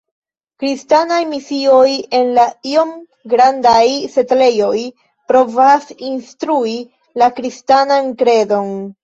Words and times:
Kristanaj 0.61 1.17
misioj 1.33 1.89
en 2.19 2.31
la 2.37 2.45
iom 2.69 2.93
grandaj 3.33 3.83
setlejoj 4.15 4.73
provas 5.33 5.87
instrui 6.09 6.75
la 7.25 7.31
kristanan 7.39 8.13
kredon. 8.25 8.77